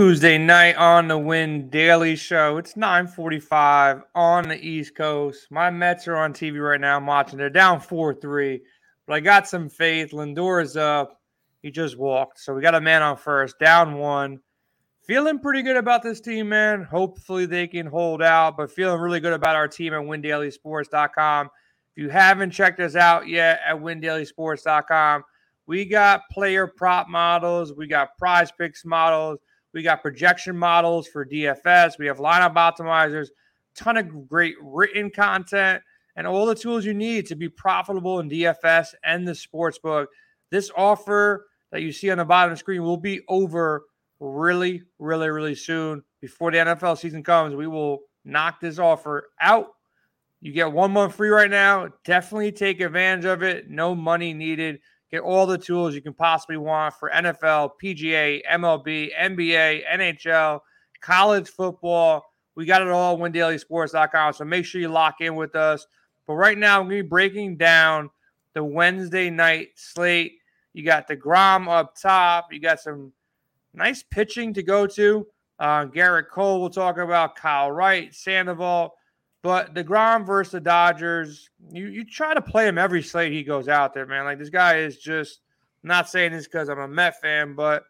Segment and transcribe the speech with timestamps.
[0.00, 2.56] Tuesday night on the Win Daily Show.
[2.56, 5.48] It's 9:45 on the East Coast.
[5.50, 6.96] My Mets are on TV right now.
[6.96, 7.36] I'm watching.
[7.36, 8.62] They're down 4-3,
[9.06, 10.12] but I got some faith.
[10.12, 11.20] Lindor is up.
[11.60, 14.40] He just walked, so we got a man on first, down one.
[15.02, 16.82] Feeling pretty good about this team, man.
[16.82, 21.50] Hopefully they can hold out, but feeling really good about our team at WinDailySports.com.
[21.94, 25.24] If you haven't checked us out yet at WinDailySports.com,
[25.66, 29.40] we got player prop models, we got PrizePicks models
[29.72, 31.98] we got projection models for DFS.
[31.98, 33.28] We have lineup optimizers,
[33.74, 35.82] ton of great written content,
[36.16, 40.08] and all the tools you need to be profitable in DFS and the sports book.
[40.50, 43.84] This offer that you see on the bottom of the screen will be over
[44.18, 46.02] really, really, really soon.
[46.20, 49.68] Before the NFL season comes, we will knock this offer out.
[50.40, 51.88] You get one month free right now.
[52.04, 53.70] Definitely take advantage of it.
[53.70, 54.80] No money needed.
[55.12, 60.60] Get all the tools you can possibly want for NFL, PGA, MLB, NBA, NHL,
[61.00, 62.24] college football.
[62.54, 64.34] We got it all at windailysports.com.
[64.34, 65.86] So make sure you lock in with us.
[66.26, 68.10] But right now, I'm going to be breaking down
[68.54, 70.34] the Wednesday night slate.
[70.74, 72.52] You got deGrom up top.
[72.52, 73.12] You got some
[73.74, 75.26] nice pitching to go to.
[75.58, 78.94] Uh, Gerrit Cole, we'll talk about Kyle Wright, Sandoval.
[79.42, 83.68] But deGrom versus the Dodgers, you you try to play him every slate he goes
[83.68, 84.24] out there, man.
[84.24, 85.40] Like this guy is just
[85.82, 87.84] not saying this because I'm a Met fan, but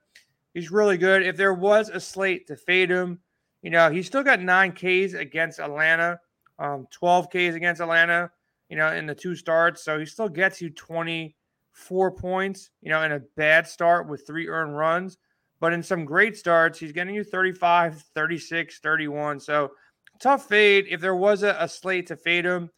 [0.55, 1.23] he's really good.
[1.23, 3.19] If there was a slate to fade him,
[3.63, 6.21] you know, he's still got nine Ks against Atlanta,
[6.59, 8.31] um, 12 Ks against Atlanta,
[8.69, 9.83] you know, in the two starts.
[9.83, 14.49] So he still gets you 24 points, you know, in a bad start with three
[14.49, 15.19] earned runs.
[15.59, 19.41] But in some great starts, he's getting you 35, 36, 31.
[19.41, 19.73] So
[20.21, 20.87] tough fade.
[20.89, 22.71] If there was a, a slate to fade him,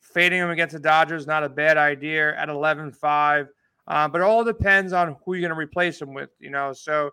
[0.00, 3.48] fading him against the Dodgers not a bad idea at 11-5.
[3.88, 6.72] Uh, but it all depends on who you're going to replace him with, you know.
[6.72, 7.10] So,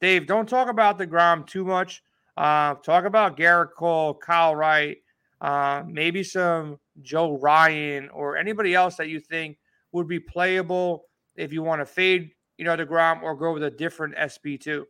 [0.00, 2.02] Dave, don't talk about deGrom too much.
[2.36, 4.98] Uh, talk about Gerrit Cole, Kyle Wright,
[5.40, 9.58] uh, maybe some Joe Ryan or anybody else that you think
[9.90, 11.04] would be playable
[11.36, 14.84] if you want to fade, you know, deGrom or go with a different SP2.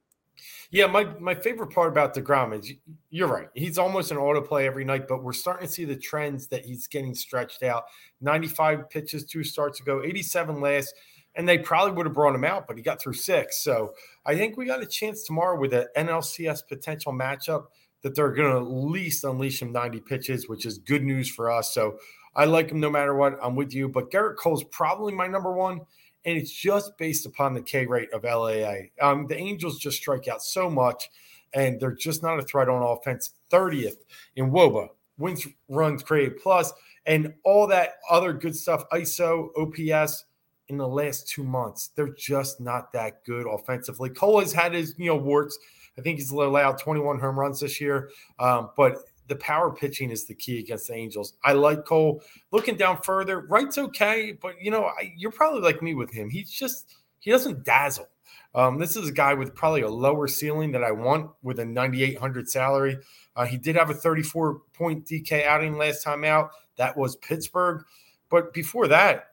[0.71, 2.73] Yeah, my my favorite part about Degrom is
[3.11, 3.49] you're right.
[3.55, 6.65] He's almost an auto play every night, but we're starting to see the trends that
[6.65, 7.85] he's getting stretched out.
[8.21, 10.95] 95 pitches two starts ago, 87 last,
[11.35, 13.63] and they probably would have brought him out, but he got through six.
[13.63, 13.93] So
[14.25, 17.67] I think we got a chance tomorrow with an NLCS potential matchup
[18.03, 21.51] that they're going to at least unleash him 90 pitches, which is good news for
[21.51, 21.73] us.
[21.73, 21.99] So
[22.35, 23.39] I like him no matter what.
[23.43, 25.81] I'm with you, but Gerrit Cole's probably my number one
[26.25, 28.89] and it's just based upon the K rate of LAA.
[29.01, 31.11] Um, the Angels just strike out so much,
[31.53, 33.35] and they're just not a threat on offense.
[33.51, 33.97] 30th
[34.37, 34.89] in WOBA,
[35.19, 36.73] wins, runs created plus,
[37.07, 40.25] and all that other good stuff, ISO, OPS.
[40.69, 44.09] In the last two months, they're just not that good offensively.
[44.09, 45.59] Cole has had his, you know, warts.
[45.99, 48.97] I think he's allowed 21 home runs this year, um, but
[49.33, 51.33] the power pitching is the key against the Angels.
[51.43, 52.23] I like Cole.
[52.51, 56.29] Looking down further, Wright's okay, but you know, I, you're probably like me with him.
[56.29, 58.09] He's just he doesn't dazzle.
[58.55, 61.65] Um, this is a guy with probably a lower ceiling that I want with a
[61.65, 62.99] 9,800 salary.
[63.35, 66.51] Uh, he did have a 34 point DK outing last time out.
[66.77, 67.85] That was Pittsburgh,
[68.29, 69.29] but before that,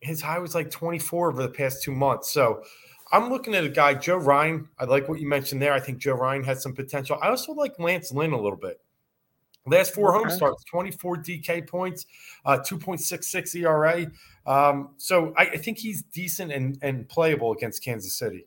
[0.00, 2.32] his high was like 24 over the past two months.
[2.32, 2.62] So.
[3.10, 4.68] I'm looking at a guy, Joe Ryan.
[4.78, 5.72] I like what you mentioned there.
[5.72, 7.18] I think Joe Ryan has some potential.
[7.22, 8.82] I also like Lance Lynn a little bit.
[9.70, 10.28] Last four okay.
[10.28, 12.06] home starts, 24 DK points,
[12.44, 14.06] uh, 2.66 ERA.
[14.46, 18.46] Um, so I, I, think he's decent and, and playable against Kansas City.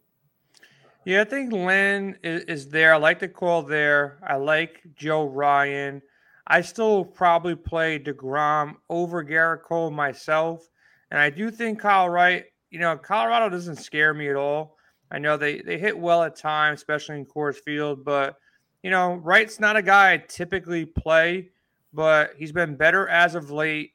[1.06, 2.94] Yeah, I think Lynn is, is, there.
[2.94, 4.20] I like the call there.
[4.28, 6.02] I like Joe Ryan.
[6.48, 10.68] I still probably play DeGrom over Gerrit Cole myself.
[11.10, 14.78] And I do think Kyle Wright, you know, Colorado doesn't scare me at all.
[15.12, 18.36] I know they, they hit well at times, especially in Coors Field, but–
[18.84, 21.50] you know, Wright's not a guy I typically play,
[21.94, 23.92] but he's been better as of late.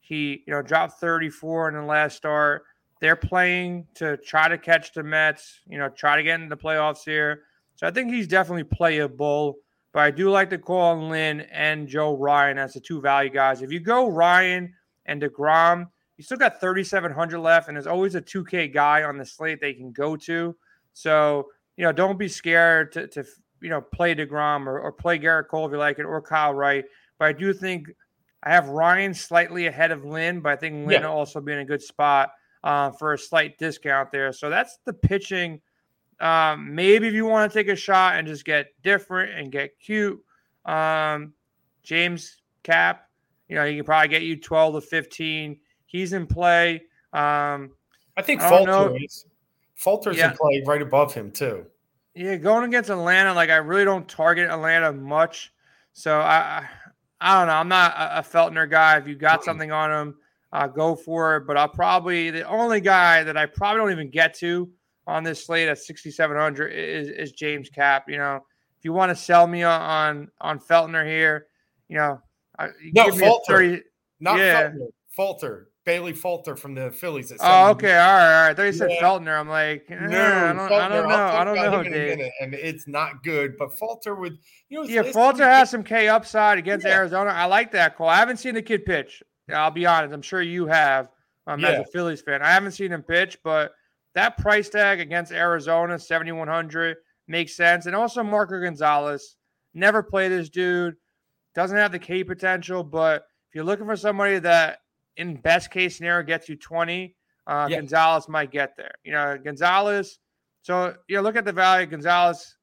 [0.00, 2.64] He, you know, dropped 34 in the last start.
[3.00, 6.56] They're playing to try to catch the Mets, you know, try to get in the
[6.56, 7.42] playoffs here.
[7.76, 9.56] So I think he's definitely playable.
[9.92, 13.30] But I do like to call on Lynn and Joe Ryan as the two value
[13.30, 13.62] guys.
[13.62, 14.72] If you go Ryan
[15.06, 19.24] and DeGrom, you still got 3,700 left, and there's always a 2K guy on the
[19.24, 20.54] slate they can go to.
[20.92, 23.24] So, you know, don't be scared to, to
[23.60, 26.54] you know, play DeGrom or, or play Gerrit Cole if you like it, or Kyle
[26.54, 26.84] Wright.
[27.18, 27.88] But I do think
[28.42, 31.08] I have Ryan slightly ahead of Lynn, but I think Lynn yeah.
[31.08, 32.32] also be in a good spot
[32.64, 34.32] uh, for a slight discount there.
[34.32, 35.60] So that's the pitching.
[36.20, 39.78] Um, maybe if you want to take a shot and just get different and get
[39.78, 40.22] cute,
[40.64, 41.32] um,
[41.82, 43.08] James Cap,
[43.48, 45.58] you know, he can probably get you 12 to 15.
[45.86, 46.82] He's in play.
[47.12, 47.72] Um,
[48.16, 49.26] I think I Falter is.
[49.74, 50.30] Falter's yeah.
[50.30, 51.66] in play right above him, too.
[52.14, 55.52] Yeah, going against Atlanta, like I really don't target Atlanta much.
[55.92, 56.68] So I,
[57.20, 57.54] I don't know.
[57.54, 58.98] I'm not a, a Feltner guy.
[58.98, 60.16] If you got something on him,
[60.52, 61.46] uh, go for it.
[61.46, 64.68] But I'll probably the only guy that I probably don't even get to
[65.06, 68.04] on this slate at 6,700 is, is James Cap.
[68.08, 68.36] You know,
[68.78, 71.46] if you want to sell me on on Feltner here,
[71.88, 72.20] you know,
[72.82, 73.82] you no Falter, 30,
[74.20, 74.70] not yeah.
[74.70, 75.69] Feltner, Falter.
[75.90, 77.32] Bailey Falter from the Phillies.
[77.40, 78.56] oh, okay, all right, all right.
[78.56, 79.02] They you said yeah.
[79.02, 79.40] Feltner.
[79.40, 81.16] I'm like, eh, no, I, don't, I don't know.
[81.16, 82.30] I don't know, Dave.
[82.40, 83.56] and it's not good.
[83.58, 84.38] But Falter would,
[84.68, 86.94] you know, yeah, Falter has some K upside against yeah.
[86.94, 87.30] Arizona.
[87.30, 88.08] I like that call.
[88.08, 89.20] I haven't seen the kid pitch.
[89.52, 90.14] I'll be honest.
[90.14, 91.08] I'm sure you have
[91.48, 91.70] um, yeah.
[91.70, 92.40] as a Phillies fan.
[92.40, 93.72] I haven't seen him pitch, but
[94.14, 97.86] that price tag against Arizona, 7,100, makes sense.
[97.86, 99.34] And also Marco Gonzalez.
[99.74, 100.94] Never play this dude.
[101.56, 104.78] Doesn't have the K potential, but if you're looking for somebody that,
[105.16, 107.14] in best case scenario, gets you 20,
[107.46, 107.76] uh, yeah.
[107.76, 108.94] Gonzalez might get there.
[109.04, 110.18] You know, Gonzalez.
[110.62, 111.86] So you know, look at the value.
[111.86, 112.56] Gonzalez,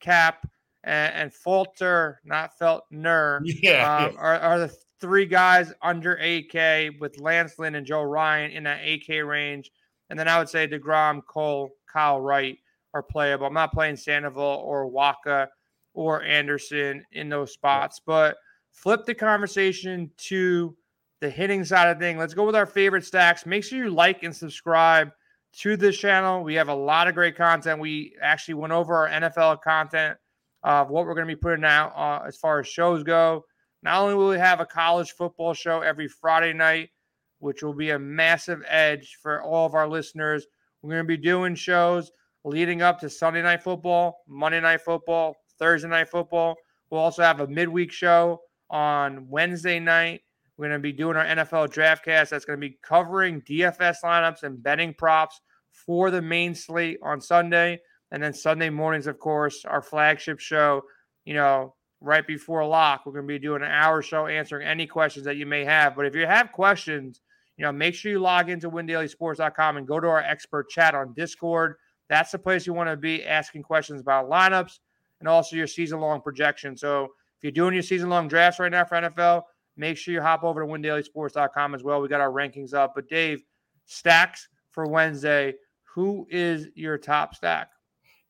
[0.00, 0.46] Cap,
[0.84, 4.18] and, and Falter, not Feltner, yeah, um, yeah.
[4.18, 8.82] Are, are the three guys under 8K with Lance Lynn and Joe Ryan in that
[8.82, 9.70] 8K range.
[10.10, 12.58] And then I would say DeGrom, Cole, Kyle Wright
[12.94, 13.46] are playable.
[13.46, 15.48] I'm not playing Sandoval or Wacha
[15.94, 18.36] or Anderson in those spots, but
[18.72, 20.76] flip the conversation to
[21.20, 22.18] the hitting side of thing.
[22.18, 23.46] Let's go with our favorite stacks.
[23.46, 25.12] Make sure you like and subscribe
[25.58, 26.42] to this channel.
[26.42, 27.80] We have a lot of great content.
[27.80, 30.18] We actually went over our NFL content
[30.62, 33.44] of what we're going to be putting out uh, as far as shows go.
[33.82, 36.90] Not only will we have a college football show every Friday night,
[37.38, 40.46] which will be a massive edge for all of our listeners,
[40.82, 42.10] we're going to be doing shows
[42.44, 46.56] leading up to Sunday night football, Monday night football, Thursday night football.
[46.90, 48.40] We'll also have a midweek show
[48.70, 50.22] on Wednesday night.
[50.60, 54.42] We're going to be doing our NFL draftcast that's going to be covering DFS lineups
[54.42, 55.40] and betting props
[55.72, 57.80] for the main slate on Sunday.
[58.10, 60.82] And then Sunday mornings, of course, our flagship show,
[61.24, 63.06] you know, right before lock.
[63.06, 65.96] We're going to be doing an hour show answering any questions that you may have.
[65.96, 67.22] But if you have questions,
[67.56, 71.14] you know, make sure you log into windailysports.com and go to our expert chat on
[71.14, 71.76] Discord.
[72.10, 74.80] That's the place you want to be asking questions about lineups
[75.20, 76.76] and also your season long projection.
[76.76, 79.44] So if you're doing your season long drafts right now for NFL,
[79.76, 82.00] make sure you hop over to windailysports.com as well.
[82.00, 82.92] We got our rankings up.
[82.94, 83.42] But Dave,
[83.86, 85.54] stacks for Wednesday.
[85.94, 87.70] Who is your top stack?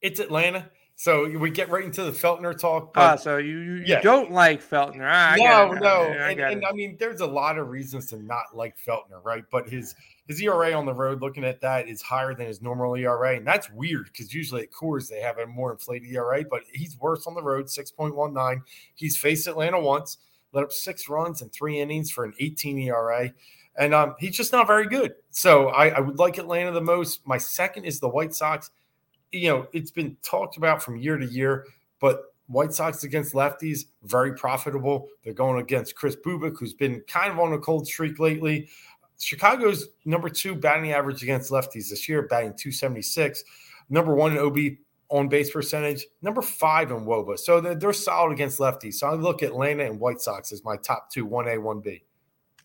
[0.00, 0.70] It's Atlanta.
[1.00, 2.92] So we get right into the Feltner talk.
[2.92, 4.02] But, uh, so you, you, yeah.
[4.02, 5.10] don't like Feltner?
[5.10, 8.54] Ah, no, no, I and, and, I mean, there's a lot of reasons to not
[8.54, 9.44] like Feltner, right?
[9.50, 9.94] But his
[10.28, 13.46] his ERA on the road, looking at that, is higher than his normal ERA, and
[13.46, 17.26] that's weird because usually at Coors they have a more inflated ERA, but he's worse
[17.26, 18.60] on the road, six point one nine.
[18.94, 20.18] He's faced Atlanta once,
[20.52, 23.32] let up six runs in three innings for an 18 ERA.
[23.76, 25.14] And um, he's just not very good.
[25.30, 27.26] So I, I would like Atlanta the most.
[27.26, 28.70] My second is the White Sox
[29.32, 31.66] you know, it's been talked about from year to year,
[32.00, 35.08] but White Sox against lefties, very profitable.
[35.22, 38.68] They're going against Chris Bubic, who's been kind of on a cold streak lately.
[39.18, 43.44] Chicago's number two batting average against lefties this year, batting 276.
[43.88, 44.58] Number one in OB
[45.10, 47.38] on base percentage, number five in WOBA.
[47.38, 48.94] So they're, they're solid against lefties.
[48.94, 52.02] So I look at Atlanta and White Sox as my top two, 1A, 1B.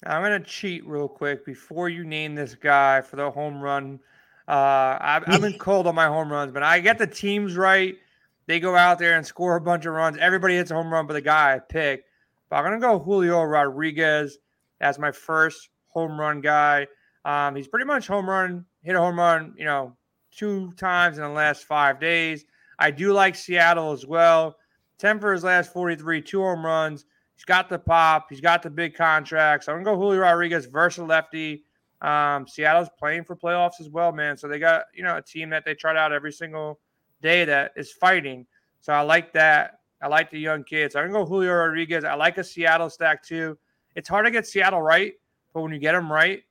[0.06, 4.00] I'm going to cheat real quick before you name this guy for the home run
[4.48, 7.96] uh, I've, I've been cold on my home runs, but I get the teams right.
[8.48, 10.18] They go out there and score a bunch of runs.
[10.18, 12.06] Everybody hits a home run but the guy I pick.
[12.50, 14.38] But I'm gonna go Julio Rodriguez
[14.82, 16.86] as my first home run guy.
[17.24, 19.98] Um, he's pretty much home run, hit a home run, you know,
[20.36, 22.46] two times in the last five days.
[22.77, 24.58] I do like Seattle as well.
[24.98, 27.06] 10 for his last 43, two home runs.
[27.36, 28.27] He's got the pop.
[28.30, 29.65] He's got the big contracts.
[29.65, 31.65] So I'm going to go Julio Rodriguez versus lefty.
[32.01, 34.38] Um, Seattle's playing for playoffs as well, man.
[34.38, 36.80] So they got you know a team that they trot out every single
[37.22, 38.46] day that is fighting.
[38.82, 39.80] So I like that.
[40.01, 40.96] I like the young kids.
[40.96, 42.04] I'm gonna go Julio Rodriguez.
[42.04, 43.58] I like a Seattle stack too.
[43.96, 45.13] It's hard to get Seattle right,
[45.54, 46.44] but when you get them right,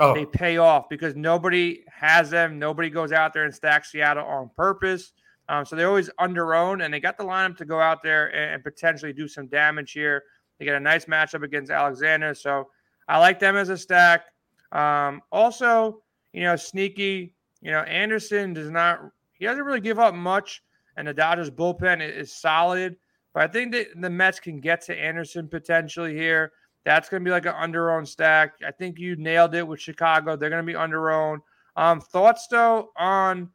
[0.00, 0.14] oh.
[0.14, 2.58] they pay off because nobody has them.
[2.58, 5.12] Nobody goes out there and stacks Seattle on purpose.
[5.48, 8.28] Um, so they're always under owned, and they got the lineup to go out there
[8.28, 10.22] and, and potentially do some damage here.
[10.58, 12.68] They get a nice matchup against Alexander, so
[13.08, 14.26] I like them as a stack.
[14.72, 16.02] Um, also,
[16.32, 19.00] you know, sneaky, you know, Anderson does not,
[19.32, 20.62] he doesn't really give up much,
[20.96, 22.96] and the Dodgers bullpen is solid.
[23.34, 26.52] But I think that the Mets can get to Anderson potentially here.
[26.84, 28.54] That's going to be like an under owned stack.
[28.66, 30.36] I think you nailed it with Chicago.
[30.36, 31.42] They're going to be under owned.
[31.76, 33.50] Um, thoughts though on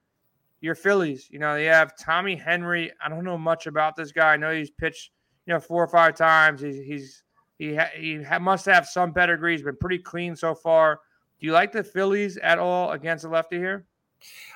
[0.62, 1.28] your Phillies?
[1.30, 2.92] You know, they have Tommy Henry.
[3.04, 4.34] I don't know much about this guy.
[4.34, 5.12] I know he's pitched,
[5.46, 6.62] you know, four or five times.
[6.62, 7.24] He's he's
[7.58, 9.54] he ha- he ha- must have some pedigree.
[9.54, 11.00] He's been pretty clean so far.
[11.40, 13.86] Do you like the Phillies at all against the lefty here?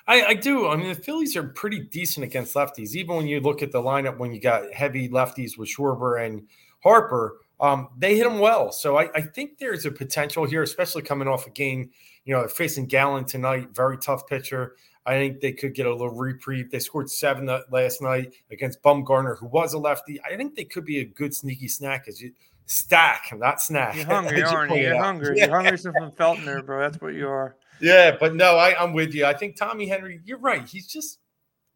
[0.07, 0.67] I, I, do.
[0.69, 3.81] I mean, the Phillies are pretty decent against lefties, even when you look at the
[3.81, 6.47] lineup when you got heavy lefties with Schwarber and
[6.81, 7.37] Harper.
[7.61, 8.71] Um, they hit them well.
[8.71, 11.89] So I, I, think there's a potential here, especially coming off a game.
[12.23, 14.75] You know, they're facing Gallen tonight, very tough pitcher.
[15.05, 16.71] I think they could get a little reprieve.
[16.71, 20.21] They scored seven last night against Bumgarner, who was a lefty.
[20.21, 22.31] I think they could be a good sneaky snack as you
[22.65, 23.95] stack, not snack.
[23.95, 24.81] You're hungry, aren't you?
[24.83, 25.37] You're hungry.
[25.37, 25.47] Yeah.
[25.47, 26.79] You're hungry from Felton there, bro.
[26.79, 27.55] That's what you are.
[27.81, 29.25] Yeah, but no, I, I'm with you.
[29.25, 30.67] I think Tommy Henry, you're right.
[30.67, 31.19] He's just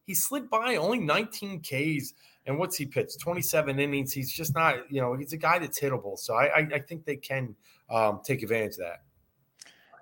[0.05, 2.13] he slid by only 19 Ks.
[2.45, 3.19] And what's he pitched?
[3.19, 4.11] 27 innings.
[4.11, 6.17] He's just not, you know, he's a guy that's hittable.
[6.17, 7.55] So I, I, I think they can
[7.89, 9.03] um, take advantage of that.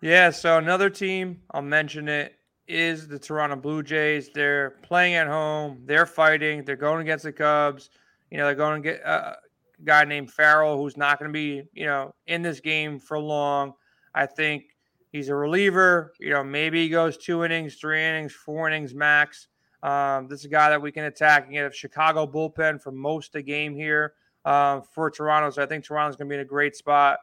[0.01, 0.31] Yeah.
[0.31, 2.35] So another team, I'll mention it,
[2.67, 4.29] is the Toronto Blue Jays.
[4.33, 5.81] They're playing at home.
[5.85, 6.63] They're fighting.
[6.63, 7.89] They're going against the Cubs.
[8.31, 9.35] You know, they're going to get a
[9.83, 13.73] guy named Farrell who's not going to be, you know, in this game for long.
[14.15, 14.63] I think
[15.11, 16.13] He's a reliever.
[16.19, 19.47] You know, maybe he goes two innings, three innings, four innings max.
[19.83, 22.91] Um, this is a guy that we can attack and get a Chicago bullpen for
[22.91, 24.13] most of the game here
[24.45, 25.49] uh, for Toronto.
[25.49, 27.19] So I think Toronto's going to be in a great spot.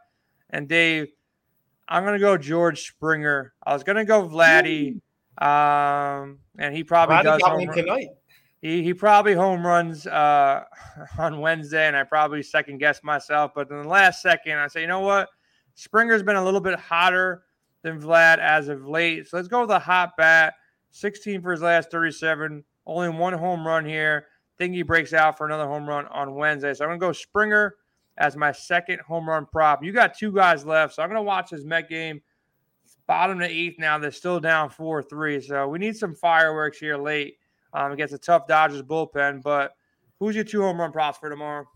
[0.51, 1.13] And Dave,
[1.89, 3.55] I'm going to go George Springer.
[3.65, 5.01] I was going to go Vladdy,
[5.39, 8.09] um, and he probably Vladdy does home tonight.
[8.61, 10.65] He, he probably home runs uh,
[11.19, 13.53] on Wednesday, and I probably second guess myself.
[13.55, 15.29] But in the last second, I say, you know what?
[15.75, 17.45] Springer's been a little bit hotter
[17.83, 19.29] than Vlad as of late.
[19.29, 20.55] So let's go with a hot bat.
[20.91, 22.65] 16 for his last 37.
[22.87, 24.27] Only one home run here.
[24.57, 26.75] Think he breaks out for another home run on Wednesday.
[26.75, 27.77] So I'm going to go Springer
[28.17, 29.85] as my second home run prop.
[29.85, 30.95] You got two guys left.
[30.95, 32.21] So I'm going to watch this Met game.
[33.07, 33.99] Bottom to eighth now.
[33.99, 35.41] They're still down 4 3.
[35.41, 37.37] So we need some fireworks here late
[37.73, 39.43] um, against a tough Dodgers bullpen.
[39.43, 39.73] But
[40.19, 41.67] who's your two home run props for tomorrow?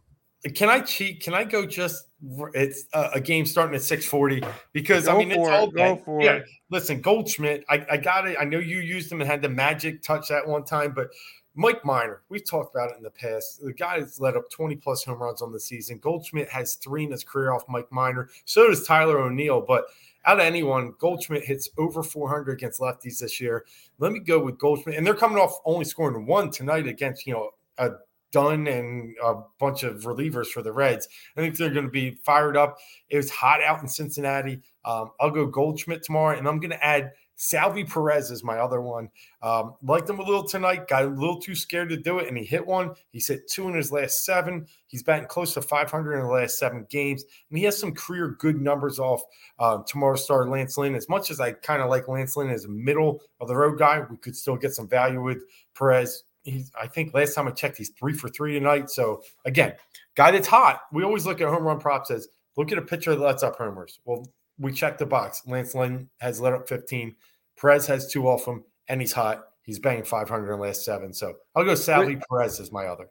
[0.54, 1.22] Can I cheat?
[1.22, 2.06] Can I go just
[2.54, 5.74] it's a, a game starting at 640 because go I mean it's all it.
[5.74, 6.34] Go for yeah.
[6.34, 6.44] It.
[6.70, 8.36] Listen, Goldschmidt, I, I got it.
[8.40, 11.10] I know you used him and had the magic touch that one time, but
[11.54, 13.62] Mike Minor, we've talked about it in the past.
[13.62, 15.98] The guy has led up 20 plus home runs on the season.
[15.98, 18.30] Goldschmidt has three in his career off Mike Minor.
[18.46, 19.60] So does Tyler O'Neill.
[19.60, 19.84] But
[20.24, 23.66] out of anyone, Goldschmidt hits over 400 against lefties this year.
[23.98, 24.96] Let me go with Goldschmidt.
[24.96, 27.90] And they're coming off only scoring one tonight against, you know, a
[28.32, 31.06] Dunn and a bunch of relievers for the Reds.
[31.36, 32.78] I think they're going to be fired up.
[33.08, 34.60] It was hot out in Cincinnati.
[34.84, 38.80] Um, I'll go Goldschmidt tomorrow, and I'm going to add Salvy Perez as my other
[38.80, 39.10] one.
[39.42, 40.88] Um, liked him a little tonight.
[40.88, 42.92] Got a little too scared to do it, and he hit one.
[43.10, 44.66] He's hit two in his last seven.
[44.86, 48.36] He's batting close to 500 in the last seven games, and he has some career
[48.38, 49.22] good numbers off
[49.58, 50.94] uh, tomorrow's star Lance Lynn.
[50.94, 53.78] As much as I kind of like Lance Lynn as a middle of the road
[53.78, 55.42] guy, we could still get some value with
[55.74, 58.90] Perez he's I think last time I checked, he's three for three tonight.
[58.90, 59.74] So again,
[60.14, 60.82] guy that's hot.
[60.92, 63.56] We always look at home run props as look at a pitcher that lets up
[63.56, 64.00] homers.
[64.04, 64.26] Well,
[64.58, 65.42] we check the box.
[65.46, 67.14] Lance Lynn has let up 15.
[67.58, 69.44] Perez has two off him, and he's hot.
[69.62, 71.12] He's banging 500 in the last seven.
[71.12, 73.08] So I'll go Salvy Perez as my other.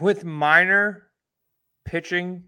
[0.00, 1.08] With Minor
[1.84, 2.44] pitching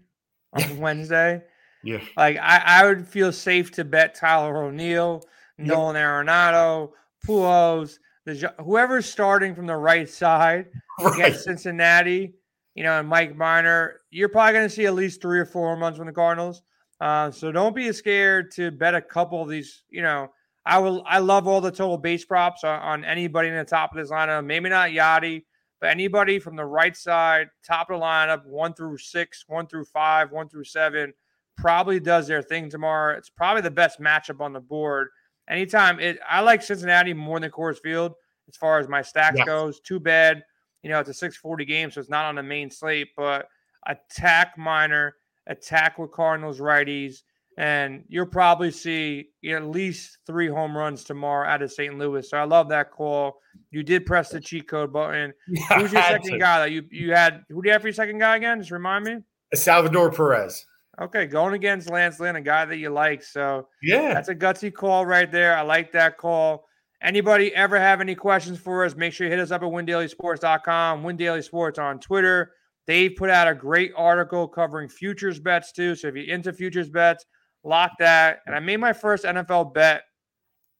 [0.53, 1.41] on Wednesday,
[1.83, 5.23] yeah, like I, I would feel safe to bet Tyler O'Neill,
[5.57, 6.05] Nolan yep.
[6.05, 6.91] Arenado,
[7.25, 10.67] Pujols the whoever's starting from the right side
[10.99, 11.13] right.
[11.13, 12.33] against Cincinnati,
[12.75, 15.75] you know, and Mike Minor, you're probably going to see at least three or four
[15.75, 16.63] months from the Cardinals.
[17.01, 19.83] Uh, so don't be scared to bet a couple of these.
[19.89, 20.29] You know,
[20.65, 21.03] I will.
[21.05, 24.11] I love all the total base props on, on anybody in the top of this
[24.11, 24.45] lineup.
[24.45, 25.43] Maybe not Yadi,
[25.81, 29.85] but anybody from the right side, top of the lineup, one through six, one through
[29.85, 31.13] five, one through seven,
[31.57, 33.17] probably does their thing tomorrow.
[33.17, 35.09] It's probably the best matchup on the board
[35.49, 38.13] anytime it I like Cincinnati more than Coors Field
[38.47, 39.45] as far as my stacks yes.
[39.45, 39.79] goes.
[39.79, 40.43] Too bad,
[40.81, 43.47] you know, it's a 640 game, so it's not on the main slate, but
[43.87, 45.15] attack Minor,
[45.47, 47.21] attack with Cardinals righties,
[47.57, 51.97] and you'll probably see at least three home runs tomorrow out of St.
[51.97, 52.27] Louis.
[52.29, 53.39] So I love that call.
[53.71, 55.33] You did press the cheat code button.
[55.47, 56.39] Who's your second to.
[56.39, 57.43] guy that you you had?
[57.49, 58.59] Who do you have for your second guy again?
[58.59, 59.17] Just remind me.
[59.53, 60.65] Salvador Perez.
[61.01, 63.23] Okay, going against Lance Lynn, a guy that you like.
[63.23, 65.57] So yeah, that's a gutsy call right there.
[65.57, 66.65] I like that call.
[67.01, 68.95] Anybody ever have any questions for us?
[68.95, 72.51] Make sure you hit us up at windailysports.com, Win Daily Sports on Twitter.
[72.85, 75.95] Dave put out a great article covering futures bets too.
[75.95, 77.25] So if you're into futures bets,
[77.63, 78.39] lock that.
[78.45, 80.03] And I made my first NFL bet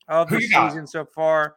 [0.08, 1.56] of the season so far.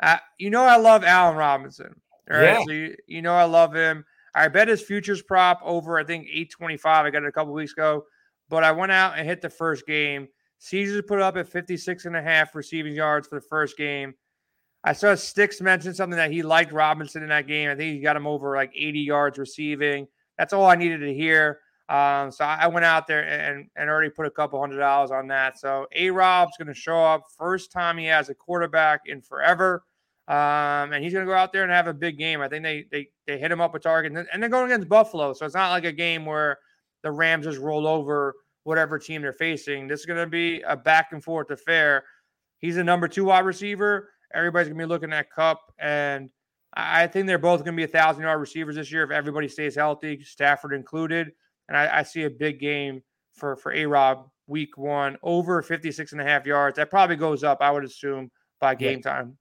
[0.00, 1.94] Uh, you know I love Allen Robinson.
[2.30, 2.64] All right, yeah.
[2.64, 4.04] so you, you know I love him.
[4.34, 7.06] I bet his futures prop over, I think, 825.
[7.06, 8.04] I got it a couple weeks ago.
[8.48, 10.28] But I went out and hit the first game.
[10.58, 14.14] Caesars put up at 56 and a half receiving yards for the first game.
[14.84, 17.68] I saw Sticks mention something that he liked Robinson in that game.
[17.68, 20.06] I think he got him over like 80 yards receiving.
[20.38, 21.60] That's all I needed to hear.
[21.88, 25.26] Um, so I went out there and, and already put a couple hundred dollars on
[25.28, 25.58] that.
[25.58, 29.84] So A Rob's going to show up first time he has a quarterback in forever.
[30.28, 32.42] Um, and he's going to go out there and have a big game.
[32.42, 34.88] I think they they they hit him up a target, and, and they're going against
[34.88, 36.58] Buffalo, so it's not like a game where
[37.02, 39.88] the Rams just roll over whatever team they're facing.
[39.88, 42.04] This is going to be a back and forth affair.
[42.58, 44.10] He's a number two wide receiver.
[44.34, 46.28] Everybody's going to be looking at Kupp, and
[46.74, 49.48] I think they're both going to be a thousand yard receivers this year if everybody
[49.48, 51.32] stays healthy, Stafford included.
[51.68, 56.12] And I, I see a big game for for A Rob week one over 56
[56.12, 56.76] and a half yards.
[56.76, 58.30] That probably goes up, I would assume,
[58.60, 59.12] by game yeah.
[59.12, 59.38] time.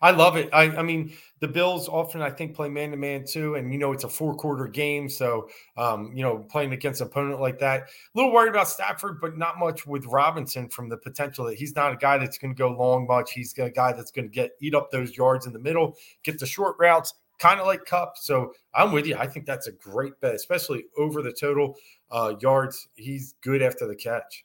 [0.00, 0.48] I love it.
[0.52, 3.56] I, I, mean, the Bills often, I think, play man to man too.
[3.56, 5.08] And, you know, it's a four quarter game.
[5.08, 9.20] So, um, you know, playing against an opponent like that, a little worried about Stafford,
[9.20, 12.54] but not much with Robinson from the potential that he's not a guy that's going
[12.54, 13.32] to go long much.
[13.32, 16.38] He's a guy that's going to get eat up those yards in the middle, get
[16.38, 18.16] the short routes, kind of like Kupp.
[18.18, 19.16] So I'm with you.
[19.16, 21.76] I think that's a great bet, especially over the total
[22.10, 22.88] uh, yards.
[22.94, 24.44] He's good after the catch.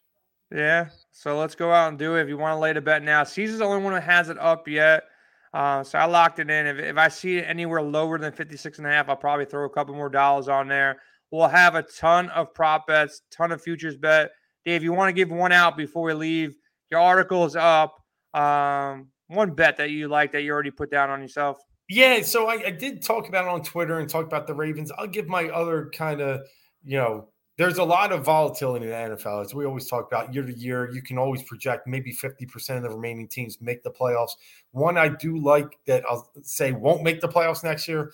[0.52, 0.90] Yeah.
[1.12, 2.22] So let's go out and do it.
[2.22, 4.38] If you want to lay the bet now, Caesar's the only one that has it
[4.38, 5.04] up yet.
[5.54, 6.66] Uh, so I locked it in.
[6.66, 9.66] If, if I see it anywhere lower than 56 and a half, I'll probably throw
[9.66, 10.98] a couple more dollars on there.
[11.32, 14.32] We'll have a ton of prop bets, ton of futures bet.
[14.66, 16.56] Dave, you want to give one out before we leave?
[16.90, 17.96] Your article is up.
[18.34, 21.58] Um, one bet that you like that you already put down on yourself.
[21.90, 24.92] Yeah, so I, I did talk about it on Twitter and talk about the Ravens.
[24.98, 26.42] I'll give my other kind of,
[26.84, 29.46] you know, there's a lot of volatility in the NFL.
[29.46, 32.84] As we always talk about year to year, you can always project maybe 50% of
[32.84, 34.32] the remaining teams make the playoffs.
[34.72, 38.12] One I do like that I'll say won't make the playoffs next year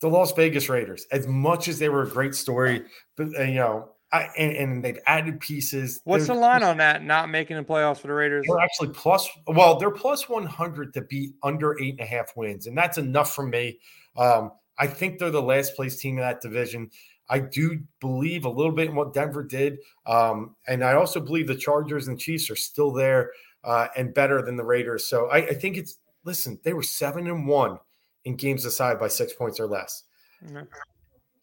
[0.00, 1.06] the Las Vegas Raiders.
[1.10, 2.84] As much as they were a great story,
[3.16, 6.00] but uh, you know, I, and, and, they've added pieces.
[6.04, 7.02] What's the line on that?
[7.02, 8.46] Not making the playoffs for the Raiders?
[8.48, 9.28] They're actually plus.
[9.46, 12.98] Well, they're plus one hundred to be under eight and a half wins, and that's
[12.98, 13.78] enough for me.
[14.16, 16.90] Um, I think they're the last place team in that division.
[17.28, 19.78] I do believe a little bit in what Denver did.
[20.06, 23.32] Um, and I also believe the Chargers and Chiefs are still there
[23.64, 25.06] uh, and better than the Raiders.
[25.06, 27.78] So I, I, think it's, listen, they were seven and one
[28.24, 30.04] in games aside by six points or less.
[30.44, 30.62] Mm-hmm.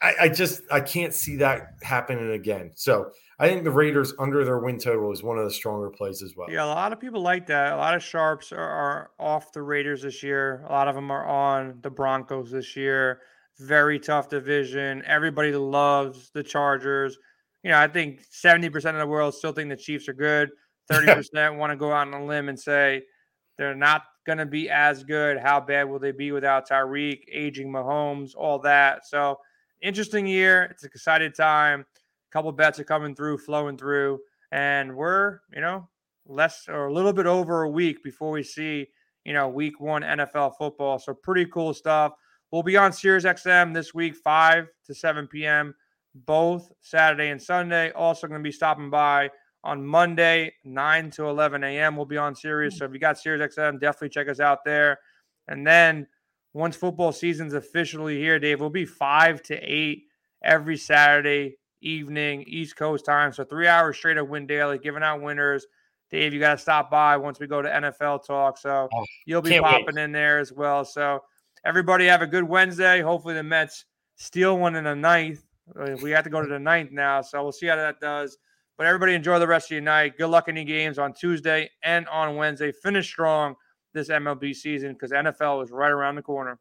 [0.02, 2.72] I, I, just, I can't see that happening again.
[2.76, 6.22] So I think the Raiders under their win total is one of the stronger plays
[6.22, 6.50] as well.
[6.50, 7.74] Yeah, a lot of people like that.
[7.74, 10.66] A lot of sharps are, are off the Raiders this year.
[10.68, 13.22] A lot of them are on the Broncos this year
[13.60, 15.04] very tough division.
[15.06, 17.18] Everybody loves the Chargers.
[17.64, 20.50] You know, I think 70% of the world still think the Chiefs are good.
[20.92, 23.04] 30% want to go out on a limb and say
[23.58, 25.38] they're not going to be as good.
[25.38, 29.06] How bad will they be without Tyreek, aging Mahomes, all that?
[29.06, 29.40] So,
[29.82, 30.64] interesting year.
[30.64, 31.82] It's an excited time.
[31.82, 34.20] A couple bets are coming through, flowing through.
[34.52, 35.88] And we're, you know,
[36.28, 38.88] less or a little bit over a week before we see,
[39.26, 41.00] you know, week one NFL football.
[41.00, 42.14] So, pretty cool stuff.
[42.54, 45.74] We'll be on Sirius XM this week, 5 to 7 p.m.,
[46.14, 47.90] both Saturday and Sunday.
[47.94, 49.32] Also, going to be stopping by
[49.64, 51.96] on Monday, 9 to 11 a.m.
[51.96, 52.76] We'll be on Sirius.
[52.76, 52.78] Hmm.
[52.78, 55.00] So if you got Sirius XM, definitely check us out there.
[55.48, 56.06] And then
[56.54, 60.04] once football season's officially here, Dave, we'll be 5 to 8
[60.44, 63.34] every Saturday evening, East Coast time.
[63.34, 65.66] So three hours straight of Win Daily, giving out winners.
[66.12, 68.60] Dave, you got to stop by once we go to NFL talk.
[68.60, 70.04] So oh, you'll be popping wait.
[70.04, 70.86] in there as well.
[70.86, 71.24] So
[71.66, 73.02] Everybody have a good Wednesday.
[73.02, 75.46] Hopefully the Mets steal one in the ninth.
[75.80, 78.38] Uh, we have to go to the ninth now, so we'll see how that does.
[78.78, 80.18] But everybody enjoy the rest of your night.
[80.18, 82.72] Good luck in your games on Tuesday and on Wednesday.
[82.72, 83.56] Finish strong
[83.94, 86.60] this MLB season because NFL is right around the corner.